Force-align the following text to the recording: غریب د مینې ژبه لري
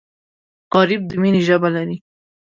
غریب 0.73 1.01
د 1.09 1.11
مینې 1.21 1.41
ژبه 1.47 1.69
لري 1.75 1.97